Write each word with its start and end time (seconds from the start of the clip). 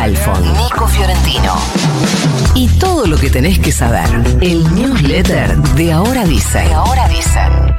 Halfon, 0.00 0.42
Nico 0.56 0.86
Fiorentino. 0.88 1.56
Y 2.54 2.68
todo 2.78 3.06
lo 3.06 3.18
que 3.18 3.28
tenés 3.28 3.58
que 3.58 3.70
saber. 3.70 4.08
El 4.40 4.74
newsletter 4.74 5.58
de 5.74 5.92
Ahora 5.92 6.24
Dicen. 6.24 6.66
De 6.66 6.72
Ahora 6.72 7.06
Dicen. 7.08 7.70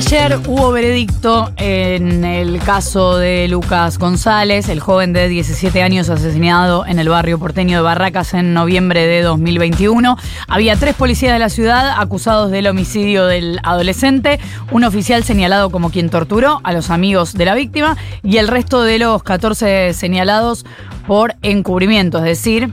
Ayer 0.00 0.40
hubo 0.48 0.72
veredicto 0.72 1.52
en 1.58 2.24
el 2.24 2.58
caso 2.60 3.18
de 3.18 3.46
Lucas 3.48 3.98
González, 3.98 4.70
el 4.70 4.80
joven 4.80 5.12
de 5.12 5.28
17 5.28 5.82
años 5.82 6.08
asesinado 6.08 6.86
en 6.86 6.98
el 6.98 7.10
barrio 7.10 7.38
porteño 7.38 7.76
de 7.76 7.82
Barracas 7.82 8.32
en 8.32 8.54
noviembre 8.54 9.06
de 9.06 9.20
2021. 9.20 10.16
Había 10.48 10.76
tres 10.76 10.94
policías 10.94 11.34
de 11.34 11.38
la 11.38 11.50
ciudad 11.50 12.00
acusados 12.00 12.50
del 12.50 12.66
homicidio 12.66 13.26
del 13.26 13.60
adolescente, 13.62 14.40
un 14.72 14.84
oficial 14.84 15.22
señalado 15.22 15.68
como 15.68 15.90
quien 15.90 16.08
torturó 16.08 16.62
a 16.64 16.72
los 16.72 16.88
amigos 16.88 17.34
de 17.34 17.44
la 17.44 17.54
víctima 17.54 17.98
y 18.22 18.38
el 18.38 18.48
resto 18.48 18.82
de 18.82 18.98
los 18.98 19.22
14 19.22 19.92
señalados 19.92 20.64
por 21.06 21.34
encubrimiento, 21.42 22.18
es 22.18 22.24
decir, 22.24 22.72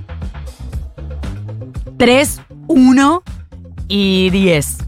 3, 1.98 2.42
1 2.70 3.24
y 3.90 4.30
10. 4.30 4.87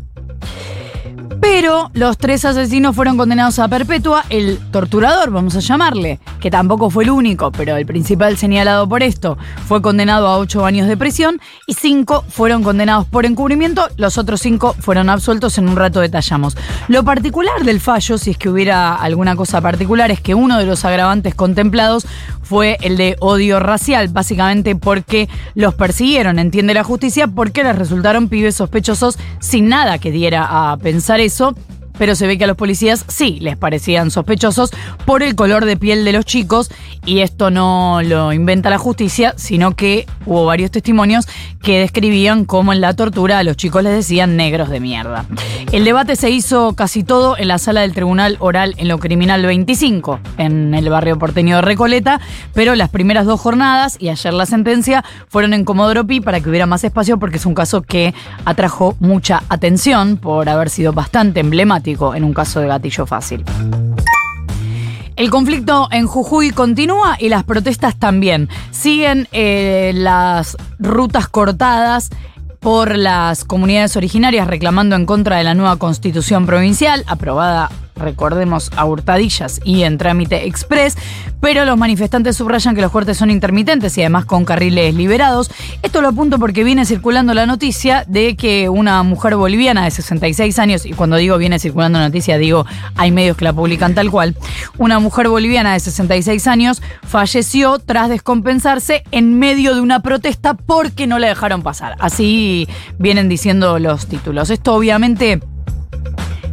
Pero 1.52 1.90
los 1.94 2.20
tres 2.20 2.46
asesinos 2.46 2.96
fueron 2.96 3.18
condenados 3.18 3.58
a 3.58 3.68
perpetua. 3.68 4.24
El 4.30 4.60
torturador, 4.72 5.32
vamos 5.32 5.56
a 5.56 5.62
llamarle, 5.62 6.20
que 6.40 6.52
tampoco 6.52 6.92
fue 6.92 7.06
el 7.06 7.10
único, 7.10 7.52
pero 7.52 7.76
el 7.76 7.88
principal 7.88 8.38
señalado 8.38 8.88
por 8.88 9.02
esto, 9.02 9.36
fue 9.68 9.82
condenado 9.82 10.28
a 10.28 10.38
ocho 10.38 10.64
años 10.64 10.88
de 10.88 10.96
prisión 10.96 11.42
y 11.66 11.74
cinco 11.74 12.24
fueron 12.30 12.62
condenados 12.62 13.08
por 13.08 13.26
encubrimiento. 13.26 13.88
Los 13.98 14.20
otros 14.20 14.42
cinco 14.42 14.76
fueron 14.80 15.10
absueltos. 15.10 15.58
En 15.58 15.68
un 15.68 15.76
rato 15.76 16.02
detallamos. 16.02 16.56
Lo 16.88 17.04
particular 17.04 17.64
del 17.64 17.80
fallo, 17.80 18.20
si 18.20 18.30
es 18.30 18.38
que 18.38 18.50
hubiera 18.50 18.94
alguna 18.94 19.36
cosa 19.36 19.60
particular, 19.60 20.12
es 20.12 20.22
que 20.22 20.36
uno 20.36 20.60
de 20.60 20.68
los 20.68 20.86
agravantes 20.86 21.34
contemplados 21.34 22.06
fue 22.44 22.78
el 22.82 22.96
de 22.96 23.16
odio 23.20 23.60
racial, 23.60 24.08
básicamente 24.10 24.76
porque 24.76 25.28
los 25.56 25.74
persiguieron, 25.74 26.38
entiende 26.38 26.76
la 26.76 26.84
justicia, 26.84 27.28
porque 27.28 27.64
les 27.64 27.76
resultaron 27.76 28.30
pibes 28.30 28.56
sospechosos 28.56 29.18
sin 29.40 29.68
nada 29.68 29.98
que 29.98 30.12
diera 30.12 30.72
a 30.72 30.78
pensar 30.78 31.20
eso 31.20 31.39
caso 31.40 31.56
pero 32.00 32.16
se 32.16 32.26
ve 32.26 32.38
que 32.38 32.46
a 32.46 32.48
los 32.48 32.56
policías 32.58 33.06
sí 33.08 33.38
les 33.42 33.58
parecían 33.58 34.10
sospechosos 34.10 34.72
por 35.06 35.22
el 35.22 35.36
color 35.36 35.66
de 35.66 35.78
piel 35.78 36.06
de 36.06 36.14
los 36.14 36.26
chicos 36.26 36.72
y 37.06 37.20
esto 37.20 37.52
no 37.52 38.02
lo 38.02 38.34
inventa 38.34 38.70
la 38.70 38.78
justicia, 38.78 39.34
sino 39.36 39.76
que 39.76 40.08
hubo 40.26 40.46
varios 40.46 40.72
testimonios 40.72 41.28
que 41.62 41.80
describían 41.80 42.46
cómo 42.46 42.72
en 42.72 42.82
la 42.82 42.96
tortura 42.96 43.38
a 43.38 43.44
los 43.44 43.58
chicos 43.58 43.84
les 43.84 43.94
decían 43.94 44.38
negros 44.38 44.70
de 44.70 44.80
mierda. 44.80 45.26
El 45.74 45.84
debate 45.84 46.16
se 46.16 46.30
hizo 46.30 46.74
casi 46.74 47.04
todo 47.04 47.38
en 47.38 47.50
la 47.50 47.58
sala 47.58 47.82
del 47.82 47.94
Tribunal 47.94 48.38
Oral 48.40 48.76
en 48.78 48.88
lo 48.88 48.98
Criminal 48.98 49.46
25, 49.46 50.20
en 50.38 50.74
el 50.74 50.90
barrio 50.90 51.20
porteño 51.20 51.58
de 51.58 51.62
Recoleta, 51.62 52.22
pero 52.54 52.76
las 52.76 52.90
primeras 52.90 53.26
dos 53.26 53.42
jornadas 53.42 53.98
y 54.00 54.08
ayer 54.08 54.34
la 54.34 54.46
sentencia 54.46 55.04
fueron 55.28 55.54
en 55.54 55.66
Comodoro 55.66 56.08
Pi 56.08 56.22
para 56.22 56.40
que 56.40 56.50
hubiera 56.50 56.66
más 56.66 56.84
espacio 56.86 57.20
porque 57.20 57.38
es 57.38 57.46
un 57.46 57.54
caso 57.54 57.82
que 57.82 58.14
atrajo 58.46 58.96
mucha 59.02 59.44
atención 59.50 60.16
por 60.16 60.48
haber 60.48 60.70
sido 60.70 60.94
bastante 60.94 61.42
emblemático 61.42 61.89
en 62.16 62.24
un 62.24 62.34
caso 62.34 62.60
de 62.60 62.68
gatillo 62.68 63.06
fácil. 63.06 63.44
El 65.16 65.30
conflicto 65.30 65.90
en 65.92 66.08
Jujuy 66.08 66.52
continúa 66.52 67.18
y 67.20 67.28
las 67.28 67.44
protestas 67.44 67.98
también. 67.98 68.48
Siguen 68.72 69.28
eh, 69.34 69.92
las 69.94 70.56
rutas 70.80 71.28
cortadas 71.28 72.10
por 72.62 72.96
las 72.96 73.44
comunidades 73.44 73.98
originarias 73.98 74.48
reclamando 74.48 74.96
en 74.96 75.06
contra 75.06 75.38
de 75.38 75.44
la 75.44 75.56
nueva 75.56 75.78
constitución 75.78 76.46
provincial 76.46 77.04
aprobada 77.08 77.70
recordemos, 78.00 78.72
a 78.76 78.86
hurtadillas 78.86 79.62
y 79.64 79.84
en 79.84 79.98
trámite 79.98 80.48
express, 80.48 80.98
pero 81.42 81.66
los 81.66 81.78
manifestantes 81.78 82.36
subrayan 82.38 82.76
que 82.76 82.82
los 82.82 82.92
cortes 82.92 83.18
son 83.18 83.32
intermitentes 83.32 83.98
y 83.98 84.02
además 84.02 84.26
con 84.26 84.46
carriles 84.46 84.96
liberados. 84.96 85.52
Esto 85.82 86.02
lo 86.02 86.10
apunto 86.10 86.40
porque 86.40 86.64
viene 86.64 86.86
circulando 86.86 87.34
la 87.34 87.46
noticia 87.46 88.04
de 88.08 88.36
que 88.36 88.70
una 88.70 89.04
mujer 89.04 89.36
boliviana 89.36 89.84
de 89.84 89.92
66 89.92 90.60
años, 90.60 90.86
y 90.86 90.94
cuando 90.94 91.18
digo 91.18 91.38
viene 91.38 91.60
circulando 91.60 92.00
la 92.00 92.08
noticia, 92.08 92.38
digo 92.38 92.66
hay 92.96 93.12
medios 93.12 93.38
que 93.38 93.46
la 93.46 93.54
publican 93.54 93.94
tal 93.94 94.10
cual, 94.12 94.36
una 94.78 95.00
mujer 95.00 95.28
boliviana 95.28 95.74
de 95.74 95.80
66 95.80 96.48
años 96.48 96.82
falleció 97.04 97.80
tras 97.80 98.10
descompensarse 98.10 99.04
en 99.12 99.38
medio 99.40 99.76
de 99.76 99.82
una 99.82 100.02
protesta 100.02 100.54
porque 100.54 101.08
no 101.08 101.20
la 101.20 101.28
dejaron 101.28 101.62
pasar. 101.62 101.96
Así 102.00 102.68
vienen 102.98 103.30
diciendo 103.30 103.80
los 103.80 104.08
títulos. 104.08 104.50
Esto 104.50 104.74
obviamente 104.74 105.40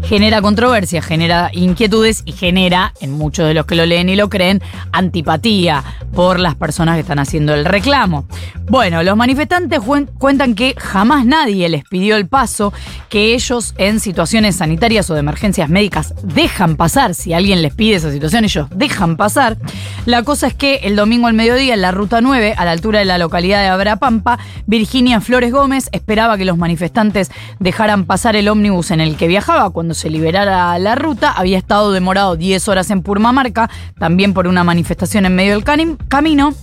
genera 0.02 0.42
controversia, 0.42 1.02
genera 1.02 1.50
inquietudes 1.52 2.22
y 2.24 2.32
genera, 2.32 2.92
en 3.00 3.12
muchos 3.12 3.46
de 3.46 3.54
los 3.54 3.66
que 3.66 3.74
lo 3.74 3.86
leen 3.86 4.08
y 4.08 4.16
lo 4.16 4.28
creen, 4.28 4.62
antipatía 4.92 5.84
por 6.14 6.40
las 6.40 6.54
personas 6.54 6.94
que 6.96 7.00
están 7.00 7.18
haciendo 7.18 7.54
el 7.54 7.64
reclamo. 7.64 8.26
Bueno, 8.68 9.02
los 9.02 9.16
manifestantes 9.16 9.80
cuentan 10.18 10.54
que 10.54 10.74
jamás 10.76 11.24
nadie 11.24 11.68
les 11.68 11.84
pidió 11.84 12.16
el 12.16 12.26
paso, 12.26 12.72
que 13.08 13.34
ellos 13.34 13.74
en 13.78 14.00
situaciones 14.00 14.56
sanitarias 14.56 15.08
o 15.10 15.14
de 15.14 15.20
emergencias 15.20 15.68
médicas 15.68 16.14
dejan 16.22 16.76
pasar, 16.76 17.14
si 17.14 17.32
alguien 17.32 17.62
les 17.62 17.74
pide 17.74 17.96
esa 17.96 18.10
situación, 18.10 18.44
ellos 18.44 18.68
dejan 18.74 19.16
pasar. 19.16 19.56
La 20.04 20.22
cosa 20.22 20.48
es 20.48 20.54
que 20.54 20.76
el 20.84 20.96
domingo 20.96 21.26
al 21.26 21.34
mediodía 21.34 21.74
en 21.74 21.82
la 21.82 21.92
ruta 21.92 22.20
9, 22.20 22.54
a 22.56 22.64
la 22.64 22.70
altura 22.72 23.00
de 23.00 23.04
la 23.04 23.18
localidad 23.18 23.60
de 23.62 23.68
Abrapampa, 23.68 24.38
Virginia 24.66 25.20
Flores 25.20 25.52
Gómez 25.52 25.88
esperaba 25.92 26.36
que 26.36 26.44
los 26.44 26.58
manifestantes 26.58 27.30
dejaran 27.60 28.04
pasar 28.04 28.36
el 28.36 28.48
ómnibus 28.48 28.90
en 28.90 29.00
el 29.00 29.16
que 29.16 29.28
viajaba 29.28 29.70
cuando 29.70 29.85
se 29.94 30.10
liberara 30.10 30.78
la 30.78 30.94
ruta. 30.94 31.32
Había 31.32 31.58
estado 31.58 31.92
demorado 31.92 32.36
10 32.36 32.68
horas 32.68 32.90
en 32.90 33.02
Purmamarca, 33.02 33.70
también 33.98 34.34
por 34.34 34.46
una 34.46 34.64
manifestación 34.64 35.26
en 35.26 35.34
medio 35.34 35.52
del 35.52 35.64
camino. 36.08 36.54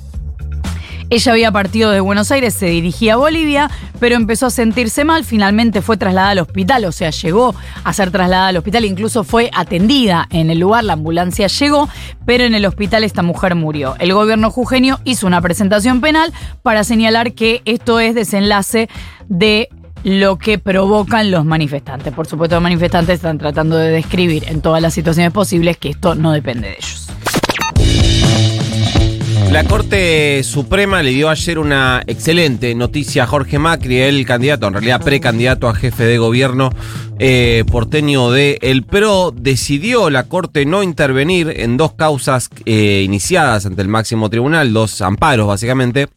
Ella 1.10 1.32
había 1.34 1.52
partido 1.52 1.92
de 1.92 2.00
Buenos 2.00 2.32
Aires, 2.32 2.56
se 2.56 2.66
dirigía 2.66 3.14
a 3.14 3.18
Bolivia, 3.18 3.70
pero 4.00 4.16
empezó 4.16 4.48
a 4.48 4.50
sentirse 4.50 5.04
mal, 5.04 5.24
finalmente 5.24 5.84
fue 5.84 5.96
trasladada 5.96 6.32
al 6.32 6.40
hospital, 6.40 6.86
o 6.86 6.92
sea, 6.92 7.12
llegó 7.12 7.54
a 7.84 7.94
ser 7.94 8.10
trasladada 8.10 8.48
al 8.48 8.58
hospital, 8.58 8.86
incluso 8.86 9.24
fue 9.24 9.52
atendida 9.54 10.28
en 10.32 10.50
el 10.50 10.60
lugar, 10.60 10.84
la 10.86 10.94
ambulancia 10.94 11.46
llegó, 11.46 11.88
pero 12.26 12.46
en 12.46 12.56
el 12.56 12.66
hospital 12.66 13.04
esta 13.04 13.22
mujer 13.22 13.54
murió. 13.54 13.96
El 14.00 14.14
gobierno 14.14 14.50
jujeño 14.50 15.00
hizo 15.04 15.28
una 15.28 15.40
presentación 15.40 16.02
penal 16.02 16.34
para 16.64 16.84
señalar 16.84 17.34
que 17.34 17.62
esto 17.66 18.00
es 18.00 18.16
desenlace 18.16 18.90
de 19.28 19.70
lo 20.04 20.38
que 20.38 20.60
provocan 20.60 21.32
los 21.32 21.46
manifestantes. 21.46 22.14
Por 22.14 22.28
supuesto, 22.28 22.56
los 22.56 22.64
manifestantes 22.64 23.16
están 23.16 23.38
tratando 23.38 23.78
de 23.78 23.90
describir 23.90 24.44
en 24.48 24.62
todas 24.62 24.82
las 24.82 24.94
situaciones 24.94 25.32
posibles 25.32 25.78
que 25.78 25.90
esto 25.90 26.16
no 26.16 26.32
depende 26.32 26.70
de 26.70 26.76
ellos. 26.76 27.08
La 29.52 29.64
Corte 29.66 30.42
Suprema 30.44 31.04
le 31.04 31.12
dio 31.12 31.30
ayer 31.30 31.60
una 31.60 32.02
excelente 32.08 32.74
noticia 32.74 33.24
a 33.24 33.28
Jorge 33.28 33.60
Macri, 33.60 34.00
el 34.00 34.26
candidato, 34.26 34.66
en 34.66 34.74
realidad 34.74 35.04
precandidato 35.04 35.68
a 35.68 35.76
jefe 35.76 36.06
de 36.06 36.18
gobierno 36.18 36.72
eh, 37.20 37.64
porteño 37.72 38.32
de 38.32 38.58
El 38.64 38.82
PRO. 38.82 39.32
Decidió 39.32 40.10
la 40.10 40.24
Corte 40.24 40.66
no 40.66 40.82
intervenir 40.82 41.54
en 41.56 41.78
dos 41.78 41.94
causas 41.94 42.50
eh, 42.66 43.04
iniciadas 43.06 43.68
ante 43.68 43.84
el 43.84 43.90
máximo 43.90 44.28
tribunal, 44.32 44.74
dos 44.74 45.02
amparos 45.02 45.46
básicamente 45.46 46.08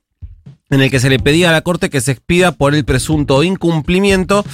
en 0.71 0.81
el 0.81 0.91
que 0.91 0.99
se 0.99 1.09
le 1.11 1.21
pedía 1.21 1.51
a 1.51 1.53
la 1.53 1.61
Corte 1.61 1.91
que 1.91 2.01
se 2.01 2.13
expida 2.13 2.51
por 2.51 2.75
el 2.75 2.85
presunto 2.85 3.45
incumplimiento 3.45 4.45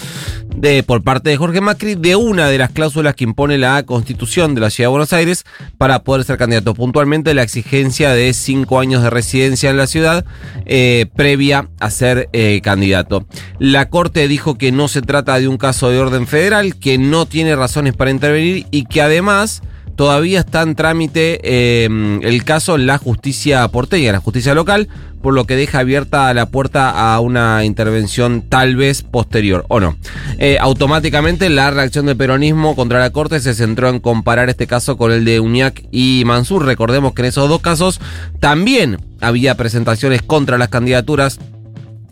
de, 0.54 0.82
por 0.82 1.02
parte 1.02 1.30
de 1.30 1.38
Jorge 1.38 1.62
Macri 1.62 1.94
de 1.94 2.16
una 2.16 2.48
de 2.48 2.58
las 2.58 2.70
cláusulas 2.70 3.14
que 3.14 3.24
impone 3.24 3.56
la 3.56 3.82
Constitución 3.84 4.54
de 4.54 4.60
la 4.60 4.68
Ciudad 4.68 4.88
de 4.88 4.92
Buenos 4.92 5.12
Aires 5.14 5.44
para 5.78 6.02
poder 6.02 6.24
ser 6.24 6.36
candidato. 6.36 6.74
Puntualmente 6.74 7.32
la 7.32 7.42
exigencia 7.42 8.10
de 8.10 8.34
cinco 8.34 8.78
años 8.78 9.02
de 9.02 9.08
residencia 9.08 9.70
en 9.70 9.78
la 9.78 9.86
ciudad 9.86 10.26
eh, 10.66 11.06
previa 11.16 11.70
a 11.80 11.90
ser 11.90 12.28
eh, 12.34 12.60
candidato. 12.62 13.26
La 13.58 13.88
Corte 13.88 14.28
dijo 14.28 14.58
que 14.58 14.70
no 14.70 14.88
se 14.88 15.00
trata 15.00 15.40
de 15.40 15.48
un 15.48 15.56
caso 15.56 15.88
de 15.88 15.98
orden 15.98 16.26
federal, 16.26 16.76
que 16.78 16.98
no 16.98 17.24
tiene 17.24 17.56
razones 17.56 17.94
para 17.94 18.10
intervenir 18.10 18.66
y 18.70 18.84
que 18.84 19.00
además 19.00 19.62
todavía 19.96 20.40
está 20.40 20.62
en 20.62 20.74
trámite 20.74 21.84
em, 21.84 22.22
el 22.22 22.44
caso 22.44 22.74
en 22.74 22.86
la 22.86 22.98
justicia 22.98 23.66
porteña, 23.68 24.12
la 24.12 24.20
justicia 24.20 24.54
local, 24.54 24.88
por 25.22 25.34
lo 25.34 25.46
que 25.46 25.56
deja 25.56 25.78
abierta 25.78 26.32
la 26.34 26.46
puerta 26.46 27.14
a 27.14 27.20
una 27.20 27.64
intervención 27.64 28.42
tal 28.48 28.76
vez 28.76 29.02
posterior, 29.02 29.64
o 29.68 29.80
no. 29.80 29.96
Eh, 30.38 30.58
automáticamente 30.60 31.48
la 31.48 31.70
reacción 31.70 32.06
del 32.06 32.16
peronismo 32.16 32.74
contra 32.74 32.98
la 32.98 33.10
Corte 33.10 33.40
se 33.40 33.54
centró 33.54 33.88
en 33.88 34.00
comparar 34.00 34.50
este 34.50 34.66
caso 34.66 34.96
con 34.96 35.12
el 35.12 35.24
de 35.24 35.40
Uñac 35.40 35.84
y 35.92 36.24
Mansur. 36.26 36.64
Recordemos 36.64 37.14
que 37.14 37.22
en 37.22 37.26
esos 37.26 37.48
dos 37.48 37.60
casos 37.60 38.00
también 38.40 38.98
había 39.20 39.56
presentaciones 39.56 40.22
contra 40.22 40.58
las 40.58 40.68
candidaturas 40.68 41.38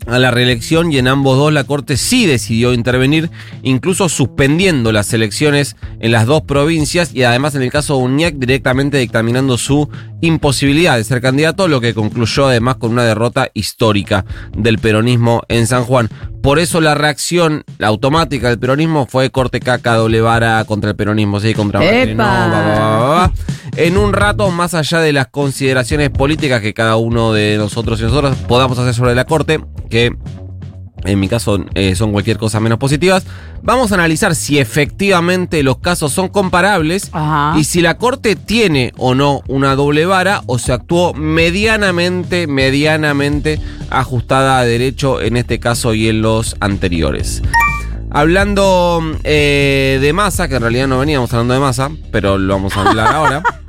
a 0.07 0.19
la 0.19 0.31
reelección 0.31 0.91
y 0.91 0.97
en 0.97 1.07
ambos 1.07 1.37
dos 1.37 1.53
la 1.53 1.63
Corte 1.63 1.97
sí 1.97 2.25
decidió 2.25 2.73
intervenir, 2.73 3.29
incluso 3.63 4.09
suspendiendo 4.09 4.91
las 4.91 5.13
elecciones 5.13 5.75
en 5.99 6.11
las 6.11 6.25
dos 6.25 6.41
provincias 6.41 7.13
y 7.13 7.23
además 7.23 7.55
en 7.55 7.61
el 7.61 7.71
caso 7.71 7.97
de 7.97 8.03
Uñac 8.03 8.35
directamente 8.35 8.97
dictaminando 8.97 9.57
su 9.57 9.89
imposibilidad 10.21 10.97
de 10.97 11.03
ser 11.03 11.21
candidato, 11.21 11.67
lo 11.67 11.81
que 11.81 11.93
concluyó 11.93 12.47
además 12.47 12.77
con 12.77 12.91
una 12.91 13.03
derrota 13.03 13.49
histórica 13.53 14.25
del 14.55 14.79
peronismo 14.79 15.43
en 15.47 15.67
San 15.67 15.83
Juan. 15.83 16.09
Por 16.41 16.57
eso 16.57 16.81
la 16.81 16.95
reacción 16.95 17.63
automática 17.79 18.49
del 18.49 18.57
peronismo 18.57 19.05
fue 19.05 19.29
corte 19.29 19.59
caca, 19.59 19.95
doble 19.95 20.21
vara 20.21 20.63
contra 20.65 20.89
el 20.89 20.95
peronismo, 20.95 21.39
sí, 21.39 21.53
contra 21.53 21.79
Macri, 21.79 22.15
no. 22.15 23.31
En 23.77 23.97
un 23.97 24.11
rato, 24.11 24.49
más 24.49 24.73
allá 24.73 24.99
de 24.99 25.13
las 25.13 25.27
consideraciones 25.27 26.09
políticas 26.09 26.61
que 26.61 26.73
cada 26.73 26.97
uno 26.97 27.31
de 27.31 27.57
nosotros 27.57 27.99
y 27.99 28.03
nosotras 28.03 28.35
podamos 28.47 28.77
hacer 28.79 28.93
sobre 28.93 29.15
la 29.15 29.25
corte, 29.25 29.63
que 29.89 30.15
en 31.05 31.19
mi 31.19 31.27
caso 31.27 31.63
eh, 31.73 31.95
son 31.95 32.11
cualquier 32.11 32.37
cosa 32.37 32.59
menos 32.59 32.77
positivas, 32.77 33.25
vamos 33.61 33.91
a 33.91 33.95
analizar 33.95 34.35
si 34.35 34.59
efectivamente 34.59 35.63
los 35.63 35.77
casos 35.79 36.11
son 36.11 36.29
comparables 36.29 37.09
Ajá. 37.11 37.57
y 37.57 37.63
si 37.63 37.81
la 37.81 37.97
corte 37.97 38.35
tiene 38.35 38.93
o 38.97 39.15
no 39.15 39.41
una 39.47 39.75
doble 39.75 40.05
vara 40.05 40.41
o 40.45 40.59
se 40.59 40.73
actuó 40.73 41.13
medianamente, 41.13 42.47
medianamente 42.47 43.59
ajustada 43.89 44.59
a 44.59 44.65
derecho 44.65 45.21
en 45.21 45.37
este 45.37 45.59
caso 45.59 45.93
y 45.93 46.07
en 46.07 46.21
los 46.21 46.55
anteriores. 46.59 47.41
Hablando 48.13 49.01
eh, 49.23 49.97
de 50.01 50.11
masa, 50.11 50.49
que 50.49 50.55
en 50.55 50.61
realidad 50.61 50.87
no 50.87 50.99
veníamos 50.99 51.31
hablando 51.31 51.53
de 51.53 51.61
masa, 51.61 51.89
pero 52.11 52.37
lo 52.37 52.55
vamos 52.55 52.75
a 52.75 52.81
hablar 52.81 53.15
ahora. 53.15 53.41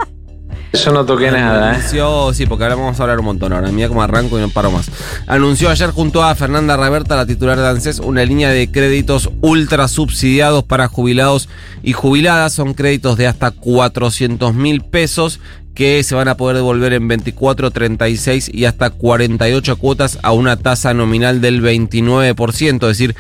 Yo 0.73 0.91
no 0.93 1.05
toqué 1.05 1.31
nada, 1.31 1.73
¿eh? 1.73 1.77
Anunció, 1.77 2.33
sí, 2.33 2.47
porque 2.47 2.65
ahora 2.65 2.77
vamos 2.77 2.99
a 2.99 3.03
hablar 3.03 3.19
un 3.19 3.27
montón 3.27 3.53
ahora. 3.53 3.71
Mira 3.71 3.89
cómo 3.89 4.03
arranco 4.03 4.39
y 4.39 4.41
no 4.41 4.49
paro 4.49 4.71
más. 4.71 4.91
Anunció 5.27 5.69
ayer 5.69 5.91
junto 5.91 6.23
a 6.23 6.35
Fernanda 6.35 6.77
Raberta, 6.77 7.15
la 7.15 7.27
titular 7.27 7.59
de 7.59 7.69
ANSES, 7.69 8.01
una 8.01 8.25
línea 8.25 8.49
de 8.49 8.71
créditos 8.71 9.31
ultra 9.43 9.87
subsidiados 9.87 10.65
para 10.65 10.89
jubilados 10.89 11.49
y 11.83 11.93
jubiladas. 11.93 12.55
Son 12.55 12.73
créditos 12.73 13.19
de 13.19 13.27
hasta 13.27 13.51
400 13.51 14.55
mil 14.55 14.83
pesos 14.83 15.41
que 15.75 16.03
se 16.03 16.15
van 16.15 16.29
a 16.29 16.37
poder 16.37 16.57
devolver 16.57 16.93
en 16.93 17.09
24, 17.09 17.71
36 17.71 18.51
y 18.53 18.65
hasta 18.65 18.91
48 18.91 19.77
cuotas 19.77 20.19
a 20.23 20.33
una 20.33 20.57
tasa 20.57 20.95
nominal 20.95 21.41
del 21.41 21.63
29%. 21.63 22.75
Es 22.75 22.99
decir, 22.99 23.15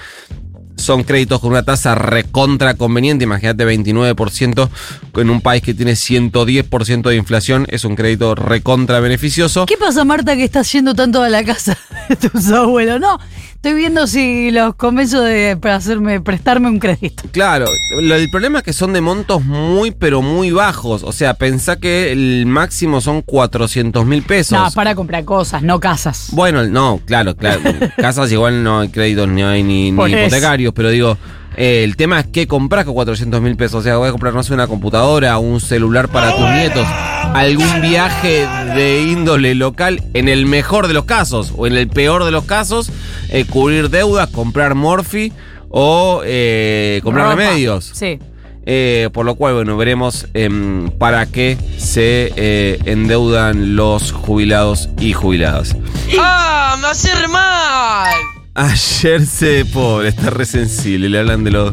son 0.77 1.05
créditos 1.05 1.41
con 1.41 1.51
una 1.51 1.63
tasa 1.63 1.95
recontra 1.95 2.75
conveniente. 2.75 3.25
Imagínate 3.25 3.65
29% 3.65 4.69
en 5.17 5.31
un 5.31 5.41
país 5.41 5.63
que 5.63 5.75
tiene 5.75 5.93
110% 5.93 7.03
de 7.09 7.17
inflación. 7.17 7.67
Es 7.69 7.85
un 7.85 7.97
crédito 7.97 8.35
recontra 8.35 9.01
beneficioso. 9.01 9.67
¿Qué 9.67 9.77
pasa, 9.77 10.05
Marta, 10.05 10.37
que 10.37 10.45
estás 10.45 10.71
yendo 10.73 10.95
tanto 10.95 11.23
a 11.23 11.29
la 11.29 11.45
casa 11.45 11.77
de 12.09 12.17
tus 12.17 12.51
abuelos? 12.51 13.01
No, 13.01 13.19
estoy 13.64 13.75
viendo 13.75 14.09
si 14.09 14.50
los 14.50 14.75
convenzo 14.75 15.23
de 15.23 15.56
para 15.56 15.76
hacerme, 15.76 16.20
prestarme 16.20 16.69
un 16.69 16.81
crédito. 16.81 17.23
Claro, 17.31 17.67
lo- 18.00 18.17
el 18.17 18.29
problema 18.29 18.59
es 18.59 18.64
que 18.64 18.73
son 18.73 18.93
de 18.93 19.00
montos 19.00 19.44
muy, 19.44 19.93
pero 19.93 20.20
muy 20.20 20.50
bajos. 20.50 21.05
O 21.05 21.12
sea, 21.12 21.35
pensá 21.35 21.76
que 21.76 22.11
el 22.11 22.44
máximo 22.44 23.00
son 23.00 23.23
400 23.23 24.05
mil 24.05 24.25
pesos. 24.25 24.59
No, 24.59 24.69
para 24.73 24.97
comprar 24.97 25.25
cosas, 25.25 25.62
no 25.62 25.79
casas. 25.79 26.31
Bueno, 26.32 26.64
no, 26.64 27.00
claro, 27.06 27.37
claro. 27.37 27.61
Casas 27.99 28.32
igual 28.32 28.64
no 28.64 28.81
hay 28.81 28.88
créditos, 28.88 29.29
ni 29.29 29.43
hay 29.43 29.62
ni, 29.62 29.88
hipotecarios, 29.91 30.73
pero 30.75 30.88
digo, 30.91 31.17
eh, 31.57 31.85
el 31.85 31.97
tema 31.97 32.21
es 32.21 32.27
que 32.27 32.47
compras 32.47 32.85
con 32.85 32.95
400 32.95 33.41
mil 33.41 33.57
pesos. 33.57 33.81
O 33.81 33.83
sea, 33.83 33.97
voy 33.97 34.09
a 34.09 34.13
comprar, 34.13 34.35
no 34.35 34.43
sé, 34.43 34.55
una 34.55 34.67
computadora, 34.67 35.39
un 35.39 35.61
celular 35.61 36.09
para 36.09 36.35
tus 36.37 36.49
nietos, 36.51 36.87
algún 37.35 37.81
viaje 37.81 38.47
de 38.75 39.03
índole 39.03 39.55
local, 39.55 40.03
en 40.15 40.29
el 40.29 40.47
mejor 40.47 40.89
de 40.89 40.95
los 40.95 41.05
casos, 41.05 41.53
o 41.57 41.67
en 41.67 41.75
el 41.77 41.89
peor 41.89 42.25
de 42.25 42.31
los 42.31 42.45
casos, 42.45 42.91
eh, 43.29 43.45
cubrir 43.45 43.91
deudas, 43.91 44.29
comprar 44.31 44.75
morfi 44.75 45.33
o 45.69 46.23
eh, 46.25 47.01
comprar 47.03 47.31
Ropa. 47.31 47.37
remedios. 47.37 47.91
Sí. 47.95 48.19
Eh, 48.65 49.09
por 49.13 49.27
lo 49.27 49.35
cual, 49.35 49.55
bueno, 49.55 49.77
veremos 49.77 50.29
em, 50.35 50.89
para 50.91 51.27
qué 51.27 51.59
se 51.79 52.33
eh, 52.37 52.79
endeudan 52.85 53.75
los 53.75 54.13
jubilados 54.13 54.89
y 55.01 55.15
jubiladas. 55.15 55.75
¡Ah! 56.21 56.77
¡Me 56.81 56.87
hace 56.87 57.13
re 57.13 57.27
mal! 57.27 58.15
Ayer 58.55 59.25
se. 59.25 59.65
Pobre, 59.65 60.09
está 60.09 60.29
re 60.29 60.45
sensible. 60.45 61.09
Le 61.09 61.19
hablan 61.19 61.43
de 61.43 61.51
los, 61.51 61.73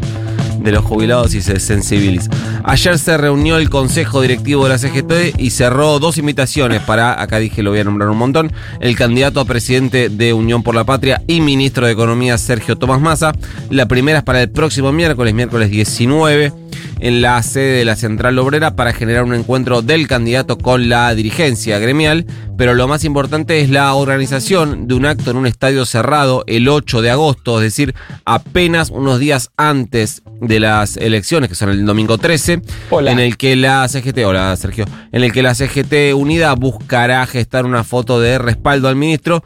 de 0.61 0.71
los 0.71 0.85
jubilados 0.85 1.33
y 1.35 1.41
se 1.41 1.59
sensibiliza. 1.59 2.31
Ayer 2.63 2.97
se 2.97 3.17
reunió 3.17 3.57
el 3.57 3.69
consejo 3.69 4.21
directivo 4.21 4.63
de 4.63 4.69
la 4.69 4.77
CGT 4.77 5.39
y 5.39 5.49
cerró 5.49 5.99
dos 5.99 6.17
invitaciones 6.17 6.81
para. 6.81 7.21
Acá 7.21 7.39
dije, 7.39 7.63
lo 7.63 7.71
voy 7.71 7.79
a 7.79 7.83
nombrar 7.83 8.09
un 8.09 8.17
montón. 8.17 8.53
El 8.79 8.95
candidato 8.95 9.41
a 9.41 9.45
presidente 9.45 10.07
de 10.07 10.31
Unión 10.31 10.63
por 10.63 10.73
la 10.73 10.85
Patria 10.85 11.21
y 11.27 11.41
ministro 11.41 11.85
de 11.85 11.91
Economía, 11.91 12.37
Sergio 12.37 12.77
Tomás 12.77 13.01
Massa. 13.01 13.33
La 13.69 13.87
primera 13.87 14.19
es 14.19 14.23
para 14.23 14.41
el 14.41 14.49
próximo 14.49 14.93
miércoles, 14.93 15.33
miércoles 15.33 15.69
19 15.69 16.53
en 16.99 17.21
la 17.21 17.41
sede 17.43 17.77
de 17.77 17.85
la 17.85 17.95
Central 17.95 18.37
Obrera 18.39 18.75
para 18.75 18.93
generar 18.93 19.23
un 19.23 19.33
encuentro 19.33 19.81
del 19.81 20.07
candidato 20.07 20.57
con 20.57 20.89
la 20.89 21.13
dirigencia 21.15 21.79
gremial, 21.79 22.25
pero 22.57 22.73
lo 22.73 22.87
más 22.87 23.03
importante 23.03 23.61
es 23.61 23.69
la 23.69 23.93
organización 23.93 24.87
de 24.87 24.95
un 24.95 25.05
acto 25.05 25.31
en 25.31 25.37
un 25.37 25.47
estadio 25.47 25.85
cerrado 25.85 26.43
el 26.47 26.67
8 26.67 27.01
de 27.01 27.09
agosto, 27.09 27.57
es 27.57 27.63
decir, 27.63 27.95
apenas 28.25 28.89
unos 28.89 29.19
días 29.19 29.51
antes 29.57 30.21
de 30.41 30.59
las 30.59 30.97
elecciones, 30.97 31.49
que 31.49 31.55
son 31.55 31.69
el 31.69 31.85
domingo 31.85 32.17
13, 32.17 32.61
Hola. 32.89 33.11
en 33.11 33.19
el 33.19 33.37
que 33.37 33.55
la 33.55 33.87
CGT, 33.87 34.19
hola 34.25 34.55
Sergio, 34.55 34.85
en 35.11 35.23
el 35.23 35.31
que 35.31 35.43
la 35.43 35.55
CGT 35.55 36.13
Unida 36.15 36.53
buscará 36.55 37.25
gestar 37.25 37.65
una 37.65 37.83
foto 37.83 38.19
de 38.19 38.37
respaldo 38.37 38.87
al 38.87 38.95
ministro. 38.95 39.43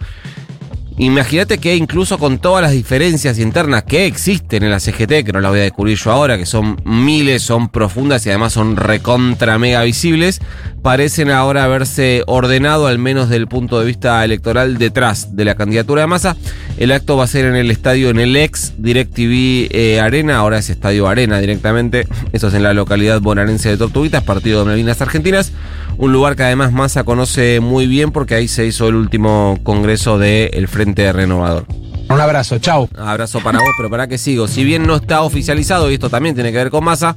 Imagínate 0.98 1.58
que 1.58 1.76
incluso 1.76 2.20
con 2.20 2.38
todas 2.38 2.62
las 2.62 2.72
diferencias 2.72 3.40
internas 3.40 3.84
que 3.84 4.06
existen 4.06 4.62
en 4.64 4.70
la 4.70 4.80
CGT, 4.80 5.26
que 5.26 5.32
no 5.34 5.42
las 5.42 5.52
voy 5.52 5.62
a 5.62 5.64
descubrir 5.64 5.98
yo 5.98 6.12
ahora, 6.12 6.38
que 6.38 6.46
son 6.46 6.80
miles, 6.86 7.42
son 7.42 7.70
profundas 7.70 8.24
y 8.26 8.30
además 8.30 8.54
son 8.54 8.76
recontra 8.76 9.58
mega 9.58 9.82
visibles, 9.82 10.40
parecen 10.84 11.32
ahora 11.32 11.64
haberse 11.64 12.24
ordenado, 12.28 12.86
al 12.86 13.00
menos 13.00 13.30
desde 13.30 13.38
el 13.38 13.48
punto 13.48 13.80
de 13.80 13.88
vista 13.88 14.24
electoral, 14.24 14.78
detrás 14.78 15.36
de 15.36 15.46
la 15.46 15.56
candidatura 15.56 16.02
de 16.02 16.08
Massa. 16.08 16.38
El 16.78 16.92
acto 16.92 17.18
va 17.18 17.24
a 17.24 17.28
ser 17.28 17.46
en 17.46 17.56
el 17.56 17.72
estadio, 17.72 18.10
en 18.10 18.20
el 18.20 18.36
ex 18.36 18.74
DirecTV 18.78 19.70
eh, 19.72 20.00
Arena, 20.00 20.38
ahora 20.38 20.60
es 20.60 20.70
Estadio 20.70 21.08
Arena 21.08 21.40
directamente. 21.40 22.08
Eso 22.34 22.50
es 22.50 22.54
en 22.54 22.64
la 22.64 22.74
localidad 22.74 23.20
bonaerense 23.20 23.70
de 23.70 23.78
Tortuguitas, 23.78 24.24
partido 24.24 24.60
de 24.60 24.66
Malvinas 24.66 25.02
Argentinas. 25.02 25.54
Un 25.98 26.12
lugar 26.12 26.36
que 26.36 26.44
además 26.44 26.72
Massa 26.72 27.04
conoce 27.04 27.60
muy 27.60 27.86
bien 27.86 28.12
porque 28.12 28.34
ahí 28.36 28.48
se 28.48 28.66
hizo 28.66 28.88
el 28.88 28.96
último 28.96 29.60
congreso 29.64 30.18
del 30.18 30.68
Frente 30.68 30.83
Renovador. 30.86 31.66
Un 32.14 32.20
abrazo, 32.22 32.60
chau. 32.60 32.88
Abrazo 32.98 33.40
para 33.40 33.60
vos, 33.60 33.70
pero 33.78 33.90
para 33.90 34.08
que 34.08 34.18
sigo. 34.18 34.48
Si 34.48 34.64
bien 34.64 34.86
no 34.86 34.96
está 34.98 35.22
oficializado, 35.24 35.90
y 35.90 35.96
esto 35.96 36.10
también 36.10 36.36
tiene 36.36 36.52
que 36.52 36.58
ver 36.58 36.70
con 36.70 36.84
Massa, 36.84 37.16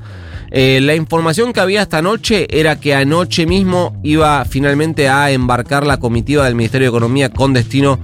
eh, 0.51 0.79
la 0.81 0.95
información 0.95 1.53
que 1.53 1.61
había 1.61 1.83
esta 1.83 2.01
noche 2.03 2.47
era 2.51 2.77
que 2.79 2.95
anoche 2.95 3.47
mismo 3.47 3.99
iba 4.05 4.45
finalmente 4.45 5.09
a 5.09 5.31
embarcar 5.33 5.85
la 5.87 5.99
comitiva 5.99 6.45
del 6.45 6.55
Ministerio 6.55 6.87
de 6.87 6.97
Economía 6.97 7.31
con 7.31 7.53
destino 7.53 7.99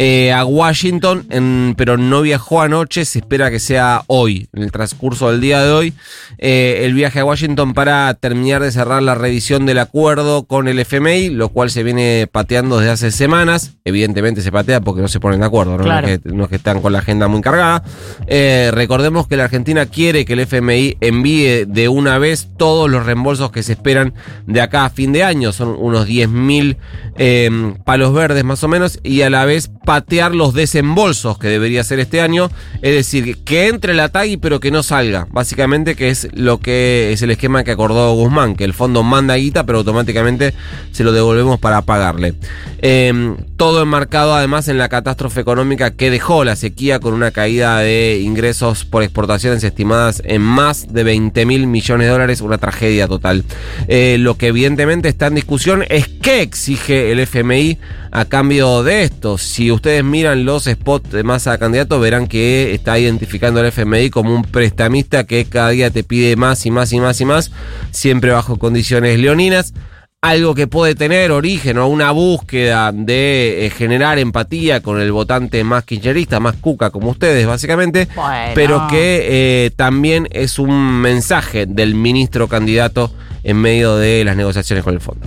eh, 0.00 0.32
a 0.32 0.44
Washington, 0.44 1.26
en- 1.28 1.74
pero 1.76 1.96
no 1.96 2.22
viajó 2.22 2.62
anoche, 2.62 3.04
se 3.04 3.18
espera 3.18 3.50
que 3.50 3.58
sea 3.58 4.04
hoy, 4.06 4.48
en 4.54 4.62
el 4.62 4.70
transcurso 4.70 5.28
del 5.32 5.40
día 5.40 5.60
de 5.60 5.72
hoy, 5.72 5.92
eh, 6.38 6.82
el 6.84 6.94
viaje 6.94 7.18
a 7.18 7.24
Washington 7.24 7.74
para 7.74 8.14
terminar 8.14 8.62
de 8.62 8.70
cerrar 8.70 9.02
la 9.02 9.16
revisión 9.16 9.66
del 9.66 9.80
acuerdo 9.80 10.44
con 10.44 10.68
el 10.68 10.78
FMI, 10.78 11.30
lo 11.30 11.48
cual 11.48 11.68
se 11.70 11.82
viene 11.82 12.28
pateando 12.30 12.78
desde 12.78 12.92
hace 12.92 13.10
semanas. 13.10 13.72
Evidentemente 13.84 14.40
se 14.40 14.52
patea 14.52 14.80
porque 14.80 15.02
no 15.02 15.08
se 15.08 15.18
ponen 15.18 15.40
de 15.40 15.46
acuerdo, 15.46 15.76
¿no? 15.76 15.82
Claro. 15.82 16.06
No 16.06 16.12
es 16.14 16.20
que- 16.22 16.28
no 16.38 16.44
es 16.44 16.50
que 16.50 16.56
están 16.56 16.80
con 16.80 16.92
la 16.92 17.00
agenda 17.00 17.28
muy 17.28 17.42
cargada. 17.42 17.82
Eh, 18.26 18.70
recordemos 18.72 19.26
que 19.26 19.36
la 19.36 19.44
Argentina 19.44 19.84
quiere 19.86 20.24
que 20.24 20.32
el 20.32 20.40
FMI 20.40 20.96
envíe 21.00 21.66
de 21.66 21.88
una 21.88 22.18
vez 22.18 22.48
todos 22.56 22.88
los 22.88 23.04
reembolsos 23.04 23.50
que 23.50 23.62
se 23.62 23.72
esperan 23.72 24.14
de 24.46 24.60
acá 24.62 24.86
a 24.86 24.90
fin 24.90 25.12
de 25.12 25.24
año. 25.24 25.52
Son 25.52 25.76
unos 25.78 26.06
10 26.06 26.28
mil 26.30 26.78
eh, 27.16 27.74
palos 27.84 28.14
verdes 28.14 28.44
más 28.44 28.62
o 28.64 28.68
menos. 28.68 29.00
Y 29.02 29.22
a 29.22 29.30
la 29.30 29.44
vez 29.44 29.70
patear 29.88 30.34
los 30.34 30.52
desembolsos 30.52 31.38
que 31.38 31.48
debería 31.48 31.80
hacer 31.80 31.98
este 31.98 32.20
año. 32.20 32.50
Es 32.82 32.92
decir, 32.92 33.38
que 33.38 33.68
entre 33.68 33.94
la 33.94 34.10
TAGI 34.10 34.36
pero 34.36 34.60
que 34.60 34.70
no 34.70 34.82
salga. 34.82 35.26
Básicamente 35.30 35.94
que 35.94 36.10
es 36.10 36.28
lo 36.34 36.58
que 36.58 37.10
es 37.10 37.22
el 37.22 37.30
esquema 37.30 37.64
que 37.64 37.70
acordó 37.70 38.12
Guzmán. 38.12 38.54
Que 38.54 38.64
el 38.64 38.74
fondo 38.74 39.02
manda 39.02 39.36
guita 39.36 39.64
pero 39.64 39.78
automáticamente 39.78 40.52
se 40.92 41.04
lo 41.04 41.12
devolvemos 41.12 41.58
para 41.58 41.80
pagarle. 41.80 42.34
Eh, 42.82 43.34
todo 43.56 43.82
enmarcado 43.82 44.34
además 44.34 44.68
en 44.68 44.76
la 44.76 44.90
catástrofe 44.90 45.40
económica 45.40 45.90
que 45.92 46.10
dejó 46.10 46.44
la 46.44 46.54
sequía 46.54 47.00
con 47.00 47.14
una 47.14 47.30
caída 47.30 47.78
de 47.78 48.20
ingresos 48.22 48.84
por 48.84 49.02
exportaciones 49.02 49.64
estimadas 49.64 50.22
en 50.26 50.42
más 50.42 50.92
de 50.92 51.02
20 51.02 51.46
mil 51.46 51.66
millones 51.66 52.08
de 52.08 52.12
dólares, 52.12 52.42
una 52.42 52.58
tragedia 52.58 53.08
total. 53.08 53.42
Eh, 53.88 54.16
lo 54.20 54.36
que 54.36 54.48
evidentemente 54.48 55.08
está 55.08 55.28
en 55.28 55.36
discusión 55.36 55.82
es 55.88 56.08
qué 56.08 56.42
exige 56.42 57.10
el 57.10 57.20
FMI 57.20 57.78
a 58.10 58.24
cambio 58.26 58.82
de 58.82 59.02
esto. 59.02 59.38
Si 59.38 59.70
ustedes 59.78 60.04
miran 60.04 60.44
los 60.44 60.64
spots 60.64 61.10
de 61.10 61.22
masa 61.22 61.56
candidato, 61.58 61.98
verán 62.00 62.26
que 62.26 62.74
está 62.74 62.98
identificando 62.98 63.60
al 63.60 63.66
FMI 63.66 64.10
como 64.10 64.34
un 64.34 64.42
prestamista 64.42 65.24
que 65.24 65.44
cada 65.46 65.70
día 65.70 65.90
te 65.90 66.04
pide 66.04 66.36
más 66.36 66.66
y 66.66 66.70
más 66.70 66.92
y 66.92 67.00
más 67.00 67.20
y 67.20 67.24
más, 67.24 67.50
siempre 67.90 68.30
bajo 68.30 68.58
condiciones 68.58 69.18
leoninas. 69.18 69.72
algo 70.20 70.52
que 70.56 70.66
puede 70.66 70.96
tener 70.96 71.30
origen 71.30 71.78
o 71.78 71.86
una 71.86 72.10
búsqueda 72.10 72.90
de 72.92 73.66
eh, 73.66 73.70
generar 73.70 74.18
empatía 74.18 74.80
con 74.82 75.00
el 75.00 75.12
votante 75.12 75.62
más 75.62 75.84
kirchnerista, 75.84 76.40
más 76.40 76.56
cuca 76.56 76.90
como 76.90 77.10
ustedes, 77.10 77.46
básicamente, 77.46 78.08
Bueno. 78.16 78.52
pero 78.56 78.86
que 78.90 79.26
eh, 79.66 79.70
también 79.76 80.26
es 80.32 80.58
un 80.58 81.00
mensaje 81.00 81.66
del 81.66 81.94
ministro 81.94 82.48
candidato 82.48 83.12
en 83.42 83.56
medio 83.56 83.96
de 83.96 84.24
las 84.24 84.36
negociaciones 84.36 84.84
con 84.84 84.94
el 84.94 85.00
fondo. 85.00 85.26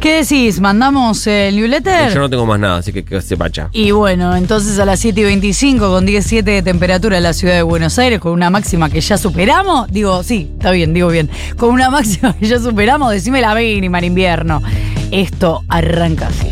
¿Qué 0.00 0.22
decís? 0.22 0.60
¿Mandamos 0.60 1.26
el 1.26 1.56
newsletter? 1.56 2.12
Yo 2.12 2.20
no 2.20 2.28
tengo 2.28 2.46
más 2.46 2.58
nada, 2.58 2.78
así 2.78 2.92
que 2.92 3.04
que 3.04 3.20
se 3.20 3.36
pacha. 3.36 3.68
Y 3.72 3.90
bueno, 3.90 4.34
entonces 4.36 4.78
a 4.78 4.84
las 4.84 5.00
7 5.00 5.20
y 5.20 5.24
25 5.24 5.88
con 5.88 6.06
17 6.06 6.50
de 6.50 6.62
temperatura 6.62 7.16
en 7.16 7.22
la 7.22 7.32
ciudad 7.32 7.54
de 7.54 7.62
Buenos 7.62 7.98
Aires, 7.98 8.20
con 8.20 8.32
una 8.32 8.50
máxima 8.50 8.90
que 8.90 9.00
ya 9.00 9.18
superamos, 9.18 9.88
digo, 9.90 10.22
sí, 10.22 10.50
está 10.52 10.70
bien, 10.70 10.92
digo 10.94 11.08
bien, 11.08 11.30
con 11.56 11.70
una 11.70 11.90
máxima 11.90 12.34
que 12.34 12.46
ya 12.46 12.58
superamos, 12.58 13.10
decime 13.10 13.40
la 13.40 13.54
mínima 13.54 13.98
en 13.98 14.04
invierno. 14.04 14.62
Esto 15.10 15.64
arranca 15.68 16.28
así. 16.28 16.48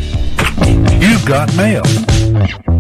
You've 1.01 1.25
got 1.27 1.53
mail. 1.55 1.81